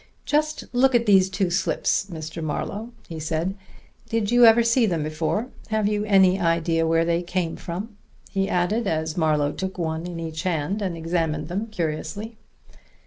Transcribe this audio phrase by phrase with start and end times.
[0.25, 2.43] "Just look at these two slips, Mr.
[2.43, 3.53] Marlowe," he said.
[4.09, 5.49] "Did you ever see them before?
[5.67, 7.97] Have you any idea where they come from?"
[8.31, 12.35] he added, as Marlowe took one in each hand and examined them curiously.